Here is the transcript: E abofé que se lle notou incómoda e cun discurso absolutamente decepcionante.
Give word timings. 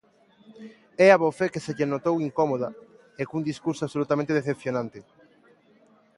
E 1.03 1.07
abofé 1.15 1.47
que 1.53 1.63
se 1.65 1.75
lle 1.77 1.91
notou 1.93 2.15
incómoda 2.27 2.69
e 3.21 3.23
cun 3.29 3.41
discurso 3.49 3.81
absolutamente 3.83 4.35
decepcionante. 4.39 4.99